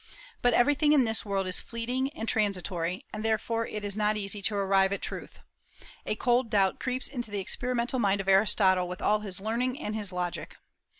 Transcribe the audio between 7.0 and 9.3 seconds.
into the experimental mind of Aristotle, with all